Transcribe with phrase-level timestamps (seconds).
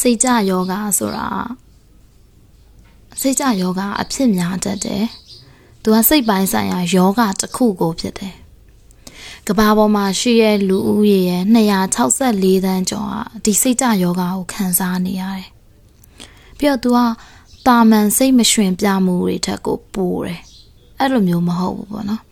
[0.00, 1.28] စိတ်ကြယောဂဆိုတာ
[3.20, 5.04] စိတ်ကြယောဂအဖြစ်များတတ်တယ်
[5.82, 8.34] သူကစိတ်ပိုင်းဆိုင်ရာယောဂတစ်ခုကိုဖြစ်တယ်
[9.46, 11.42] ကဘာပေါ်မှာရှိရဲ့လူဦးရေရဲ့
[12.04, 15.48] 264တန်းကျော်ကဒီစိတ်ကြယောဂကိုခံစားနေရတယ်
[16.58, 16.98] ပြီးတော့သူက
[17.66, 20.40] တာမန်စိတ်မရွှင်ပြမှုတွေထက်ကိုပိုတယ်
[20.98, 22.22] အဲ့လိုမျိုးမဟုတ်ဘူးပေါ့နော်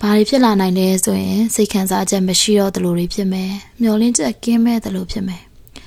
[0.00, 3.50] ဘာတွေဖြစ်လာနိုင်လဲဆိုရင်စိတ်ခံစားချက်မရှိတော့သလိုတွေဖြစ်မယ်
[3.82, 5.42] မျောလင်းချက်ကင်းမဲ့သလိုဖြစ်မယ်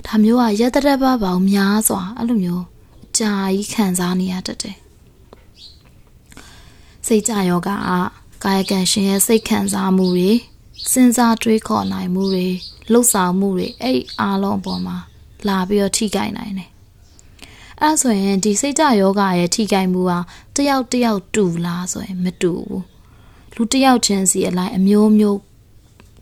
[0.05, 2.63] ဒါမျိုးကရက်တရက်ပါပေါင်းများစွာအဲ့လိုမျိုး
[3.05, 4.77] အကြာကြီးခံစားနေရတတ်တယ်
[7.05, 7.69] စိတ်ကြယောဂက
[8.43, 10.31] ကာယကံရှင်ရဲ့စိတ်ခံစားမှုတွေ
[10.91, 12.47] စဉ်းစားတွေးခေါ်နိုင်မှုတွေ
[12.91, 14.97] လှုပ်ဆောင်မှုတွေအဲ့အားလုံးအပေါ်မှာ
[15.47, 16.69] လာပြီးတော့ထိခိုက်နိုင်တယ်
[17.81, 20.19] အဲ့ဆိုရင်ဒီစိတ်ကြယောဂရဲ့ထိခိုက်မှုဟာ
[20.55, 22.83] တယောက်တယောက်တူလားဆိုရင်မတူဘူး
[23.55, 25.39] လူတယောက်ချင်းစီအလိုက်အမျိုးမျိုး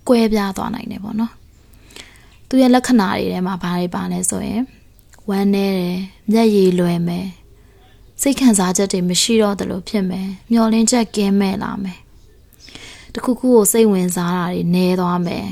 [0.08, 1.34] ကွဲပြားသွားနိုင်တယ်ပေါ့နော်
[2.56, 4.62] သူရဲ့လက္ခဏာတွေထဲမှာဘာတွေပါလဲဆိုရင်
[5.30, 5.98] ဝမ်းနေတယ်
[6.32, 7.28] မျက်ရည်လွယ်မယ်
[8.22, 12.00] စိတ်ခံစားချက်တွေမရှိတော့သလိုဖြစ်မယ်မျောလင်းချက်ကင်းမဲ့လာမယ်
[13.14, 15.48] တခုခုကိုစိတ်ဝင်စားတာတွေနည်းသွားမယ်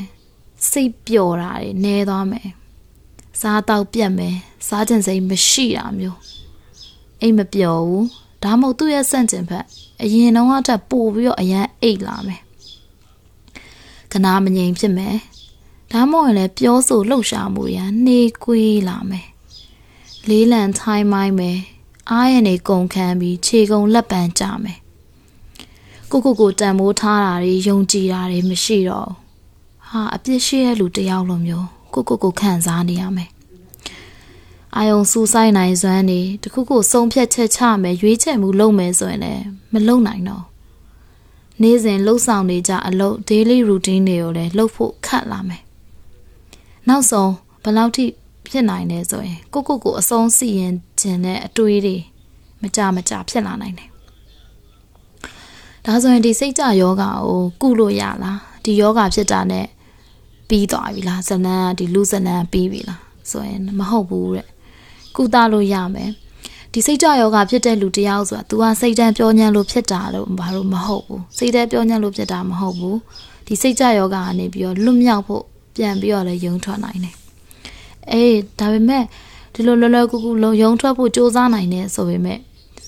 [0.72, 2.48] စိတ်ပျော်တာတွေနည်းသွားမယ်
[3.42, 4.36] စားတော့ပြတ်မယ်
[4.68, 6.20] စားကျင်စိတ်မရှိတာမျိုး
[7.22, 8.08] အိမ်မပျော်ဘူး
[8.44, 9.66] ဒါမှမဟုတ်သူ့ရဲ့စန့်ကျင်ဘက်
[10.02, 12.42] အရင်တော့အထက်ပို့ပြီးတော့အရန်အိတ်လာမယ်
[14.12, 15.18] ကနာမငြိမ်ဖြစ်မယ်
[15.92, 19.28] ဒါမှမဟုတ်လည်းပြောဆိုလှုပ်ရှားမှုရနှေးကွေးလာမယ်
[20.30, 21.60] လေးလံထိုင်းမိုင်းမယ်
[22.12, 24.80] အားရနေကုန်ခန်းပြီးခြေကုံလက်ပံကြမယ်
[26.12, 29.10] ကိုကိုကိုတန်မိုးထားတာတွေယုံကြည်တာတွေမရှိတော့
[29.90, 33.30] ဟာအပြစ်ရှိတဲ့လူတယောက်လိုမျိုးကိုကိုကိုခံစားနေရမယ်
[34.76, 40.44] အာယုံစူးဆိုင်နိုင်စွမ်းနေတခုခုဆုံးဖြတ်ချက်ချမယ်ရွေးချယ်မှုလုပ်မယ်ဆိုရင်လည်းမလုပ်နိုင်တော့
[41.62, 45.64] နေ့စဉ်လှုပ်ဆောင်နေကြအလုပ် daily routine တွေကိုလည်းလှုပ်ဖို့ခက်လာမယ်
[46.92, 47.32] နောက်ဆုံး
[47.64, 48.06] ဘယ်လောက်ထိ
[48.48, 51.98] ဖြစ်နိုင်လဲဆိုရင်ကိုကိုကိုအဆုံးစီရင်ခြင်းနဲ့အတွေးတွေ
[52.62, 53.90] မကြမကြဖြစ်လာနိုင်တယ်
[55.86, 59.68] ဒါဆိုရင်ဒီစိတ်ကြယောဂါကိုကုလို့ရလားဒီယောဂါဖြစ်တာနဲ့
[60.50, 63.02] ပြီးသွားပြီလားဇလန်းကဒီလူဇလန်းပြီးပြီလား
[63.32, 64.48] ဆိုရင်မဟုတ်ဘူးတဲ့
[65.16, 66.12] ကုသလို့ရမယ်
[66.74, 72.98] ဒီစိတ်ကြယောဂဖြစ်တဲ့လူတယောက်ဆိုတာ तू ကစိတ်တန်းပြောညံ့လို့ဖြစ်တာလို့ဘာလို့မဟုတ်ဘူးစိတ်တန်းပြောညံ့လို့ဖြစ်တာမဟုတ်ဘူး
[73.48, 75.44] ဒီစိတ်ကြယောဂကနေပြီးတော့လွတ်မြောက်ဖို့
[75.76, 77.16] ပြန်ပြီးတော့လည်းယုံထွက်နိုင်တယ်
[78.12, 79.04] အေးဒါပေမဲ့
[79.54, 82.40] ဒီလိုလောလောကူကူလုံယုံထွက်ဖို့စ조사နိုင်တယ်ဆိုပေမဲ့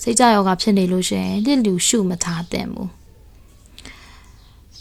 [0.01, 2.89] စိတ်ကြယောဂဖြစ်နေလို့ရှိရင်လစ်လူရှုမထားတဲ့ဘူး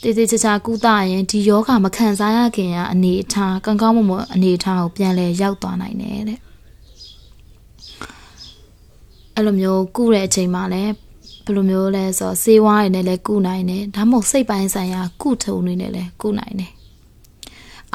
[0.01, 6.39] တေးသေးချာချာကုသရင်ဒီယောဂမခံစားရခင်ကအနေအထားကောင်းကောင်းမွန်မွန်အနေအထားကိုပြန်လဲရောက်သွားနိုင်တယ်တဲ့
[9.35, 10.93] အဲ့လိုမျိုးကုတဲ့အချိန်မှာလည်း
[11.45, 16.71] ဘယ်လိုမျိုးလဲဆိုတော့စေးဝါးတွေနဲ့လည်းကုနိုင်တယ်ဒါမှမဟုတ်စိတ်ပိုင်းဆိုင်ရာကုထုံတွေနဲ့လည်းကုနိုင်တယ်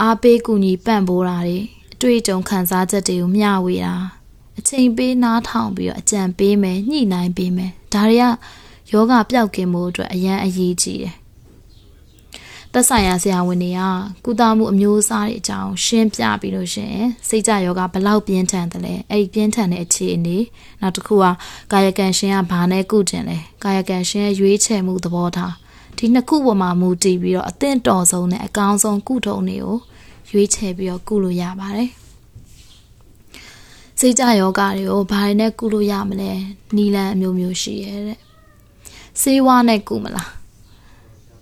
[0.01, 1.59] အားပေးကူညီပံ့ပိုးတာတွေ
[1.95, 3.95] အတွေ့အကြုံခံစားချက်တွေကိုမျှဝေတာ
[4.59, 8.25] အချိန်ပေးနားထောင်ပြီးတော့အကြံပေးမယ်ညှိနှိုင်းပေးမယ်ဒါတွေက
[8.93, 11.15] ယောဂပျောက်ကင်မှုအတွက်အရန်အရေးကြီးတယ်
[12.73, 13.81] သက်ဆိုင်ရာဆရာဝန်တွေက
[14.25, 20.39] ကုသမှုအမျိုးအစားတွေအကြောင်းရှင်းပြပြီးလို့ရှိရင်စိတ်ကြယောဂဘလောက်ပြင်းထန်တယ်လဲအဲ့ဒီပြင်းထန်တဲ့အခြေအနေ
[20.81, 21.25] နောက်တစ်ခုက
[21.73, 25.55] ကာယကံရှင်ကဘာနဲ့ကုကျင်လဲကာယကံရှင်ရဲ့ရွေးချယ်မှုသဘောထား
[25.97, 29.79] ဒီနှစ်ခုပေါ်မှာမူတည်ပြီးတော့အသင့်တော်ဆုံးနဲ့အကောင်းဆုံးကုထုံတွေကို
[30.31, 31.91] ရွေးချယ်ပြီးတော့ကုလို့ရပါတယ်
[33.99, 36.33] စိတ်ကြယောဂတွေကိုဘာတွေနဲ့ကုလို့ရမလဲ
[36.77, 38.19] နီလန်အမျိုးမျိုးရှိရဲ့တဲ့
[39.21, 40.31] စေးဝါးနဲ့ကုမလား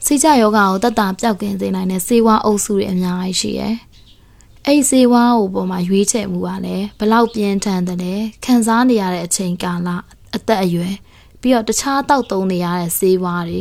[0.06, 3.76] စိတ်ကြယောဂကိုတတ်တာပျောက်ကင်းစေနိုင်တဲ့စေဝါအုပ်စုတွေအများကြီးရှိရယ်။
[4.66, 8.14] အဲ့စေဝါကိုပေါ်မှာရွေးချယ်မှုကလည်းဘလောက်ပြင်းထန်တယ်လဲ
[8.44, 9.88] ခံစားနေရတဲ့အချိန်ကာလ
[10.36, 10.94] အသက်အရွယ်
[11.40, 13.60] ပြီးတော့တခြားတောက်သုံးနေရတဲ့စေဝါတွေ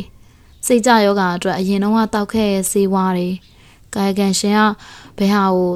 [0.65, 3.29] စိတ်ကြယောဂအတွက်အရင်တော့တောက်ခဲ့တဲ့စေဝါတွေ
[3.95, 4.61] ကာယကံရှင်က
[5.17, 5.72] ဘယ်ဟာကို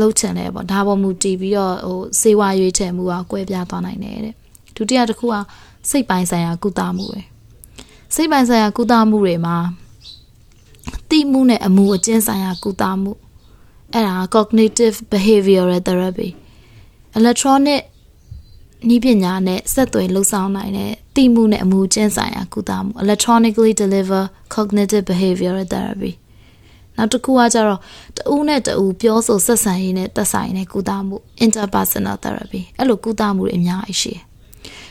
[0.00, 4.34] လှုပ်ချင်လဲပေါ့ဒါပေါ်မူတည်ပြီးတော့ဟိုစေဝါရွေးချယ်မှုကကွဲပြားသွားနိုင်တယ်တဲ့
[4.76, 5.34] ဒုတိယတစ်ခုက
[5.90, 7.20] စိတ်ပိုင်းဆိုင်ရာကုသမှုပဲ
[8.14, 9.56] စိတ်ပိုင်းဆိုင်ရာကုသမှုတွေမှာ
[11.10, 13.12] သိမှုနဲ့အမှုအကျဉ်းဆိုင်ရာကုသမှု
[13.92, 16.30] အဲ့ဒါ cognitive behavioral therapy
[17.18, 17.82] electronic
[18.88, 24.22] နီးပညာနဲ့ဆက်သွယ်လှုပ်ဆောင်နိုင်တဲ့သိမှုနဲ့အမှုကျင့်ဆိုင်ရာကုသမှု electronically deliver
[24.54, 26.12] cognitive behavioral therapy
[26.96, 27.80] နောက်တစ်ခုကကြတော့
[28.16, 34.26] တဦးနဲ့တဦးပြောဆိုဆက်ဆံရေးနဲ့သက်ဆိုင်တဲ့ကုသမှု interpersonal therapy အဲ့လိုကုသမှုတွေအများကြီးရှိတယ်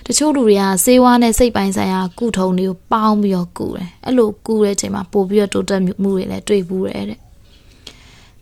[0.06, 7.19] တချို့လူတွေကစေဝါနဲ့စိတ်ပိုင်းဆိုင်ရာကုထုံတွေကိုပေါင်းပြီးတော့ကုတယ်အဲ့လိုကုတဲ့အချိန်မှာပို့ပြီးတော့တိုးတက်မှုတွေလည်းတွေ့ဘူးတယ်တဲ့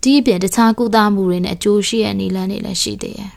[0.02, 3.32] ဒီအပြင်တခြားကုသမှုတွေနဲ့အကျိုးရှိတဲ့နည်းလမ်းတွေလည်းရှိသေးတယ်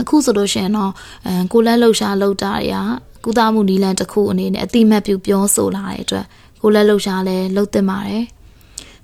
[0.00, 0.92] အခုဆိုလို့ရှိရင်တော့
[1.26, 2.78] အဲကိုလက်လှုပ်ရှားလှုပ်တာတွေက
[3.24, 6.24] ကုသမှုနည်းလမ်းတစ်ခုအနေနဲ့အတိမတ်ပြုပြောဆိုလာတဲ့အတွက်
[6.62, 8.24] ကိုလက်လှုပ်ရှားလဲလှုပ်သင့်ပါတယ်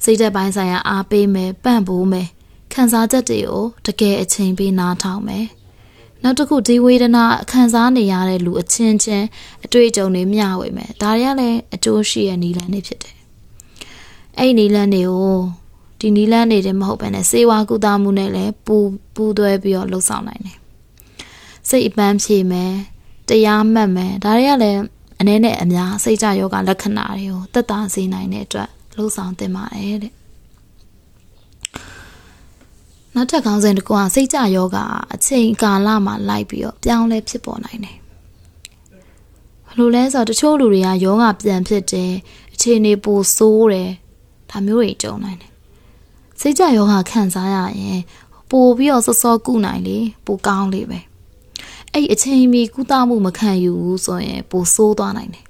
[0.04, 2.28] စိတ်သက်ပိုင်းဆိုင်ရာအားပေးမယ်ပန့်ပိုးမယ်
[2.72, 5.46] ခံစားချက်တွေကိုတကယ်အချိန်ပေးနားထောင်မယ်
[6.22, 9.26] နောက်တစ်ခုဒီဝေဒနာခံစားနေရတဲ့လူအချင်းချင်း
[9.64, 13.16] အတွေ့အကြုံတွေမျှဝေမယ်ဒါတွေကလည်းအကျိုးရှိတဲ့နည်းလမ်းတွေဖြစ်တယ်
[14.38, 15.38] အဲ့ဒီနည်းလမ်းတွေကို
[16.00, 18.76] ဒီနီလန်းနေတယ်မဟုတ်ဘဲနဲ့စေဝါကုသမှုနဲ့လည်းပူ
[19.14, 20.58] ပူသွဲပြီးတော့လှုပ်ဆောင်နိုင်တယ်
[21.68, 22.72] စိတ်အပန်းဖြေမယ်
[23.28, 24.80] တရားမှတ်မယ်ဒါတွေကလည်း
[25.22, 30.12] အနေနဲ့အများစိတ်ကြယောဂလက္ခဏာတွေကိုသက်သာစေနိုင်တဲ့အတွက်လှုပ်ဆောင်သင့်ပါတယ်တဲ့
[33.14, 34.78] နောက်ထပ်ခေါင်းစဉ်တစ်ခုကစိတ်ကြယောဂ
[35.14, 37.98] အချိန်ကာလမှာလိုက်ပြီးတော့ပြောင်းလဲဖြစ်ပေါ်နိုင်တယ်
[39.66, 42.12] ဘယ်လိုလဲဆိုတော့တချို့လူတွေကယောဂပြန်ဖြစ်တယ်
[42.54, 43.90] အခြေအနေပိုဆိုးတယ်
[44.50, 45.50] ဒါမျိုးတွေကြုံနိုင်တယ်
[46.40, 48.00] စိတ်ကြယောဂခံစားရရင်
[48.50, 51.00] ပိုပြီးတော့စောစောကုနိုင်လေပိုကောင်းလေပဲ
[51.94, 55.44] အဲ့အချိန်မီကုသမှုမခံယူဘူးဆိုရင်ပိုဆိုးသွားနိုင်တယ်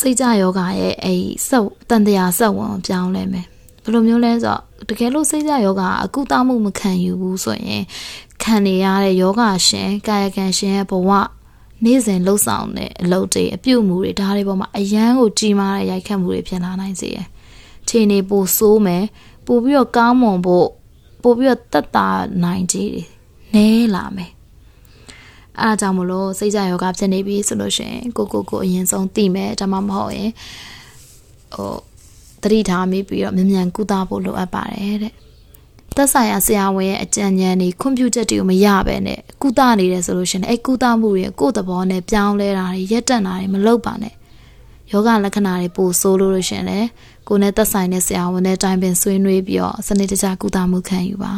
[0.00, 3.46] စိတ်ကြယောဂရဲ့အဲ့စက်တန်တရားစက်ဝင်ပြောင်းလဲမယ်
[3.82, 7.82] ဘယ်လိုမျိုးလဲဆိုတော့တကယ်လို့စိတ်ကြယောဂအကုသမှုမခံယူဘူးဆိုရင်
[8.42, 11.10] ခံနေရတဲ့ယောဂရှင်ကာယကံရှင်ရဲ့ဘဝ
[11.84, 17.26] နေ့စဉ်လှုပ်ဆောင်တဲ့အလုပ်တွေအပြုတ်မှုတွေဒါတွေပေါ်မှာအယမ်းကိုကြီးမားတဲ့ရိုက်ခတ်မှုတွေဖြစ်လာနိုင်စေတယ်
[17.88, 19.04] ခြေနေပိုဆိုးမယ်
[19.46, 20.68] ပိုပြီးတော့ကောင်းမွန်ဖို့
[21.24, 22.08] ပိုပြီးတော့တက်တာ
[22.44, 23.02] နိုင်ကြီးတွေ
[23.54, 24.32] နဲလာမယ်
[25.60, 30.30] အားကြောင့်မလို့စိတ်ကြယောဂဖြစ်နေပြီဆိုလို့ရှိရင်ကိုကိုကိုအရင်ဆုံးသိမယ်ဒါမှမဟုတ်ရင်
[31.54, 31.74] ဟို
[32.42, 35.14] တတိထားမိပြီးတော့မြန်မြန်ကုသဖို့လိုအပ်ပါတယ်တဲ့
[35.96, 44.14] သက်ဆိုင်ရာဆရာဝန်ရဲ့အကြံဉာဏ်တွေခွင့်ပြုချက်တွေကိုမရဘဲနဲ့ကုသနေတယ်ဆိုလို့ရှိရင်အဲကုသမှုတွေကိုယ့်သဘောနဲ့ပြောင်းလဲတာတွေရက်တက်တာတွေမလုပ်ပါနဲ့
[44.90, 46.78] ယောဂလက္ခဏာတွေပိုဆိုးလို့လို့ရှင်လေ
[47.28, 51.34] ကိုနဲ့သက်ဆိုင်တဲ့ဆရာဝန်နဲ့တိုင်ပင်ဆွေးနွေးပြီးတော့စနစ်တကျကုသမှုခံယူပါ